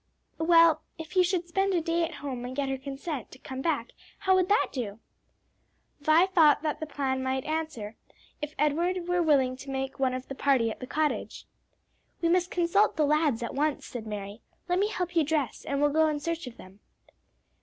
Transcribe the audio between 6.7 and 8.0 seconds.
plan might answer,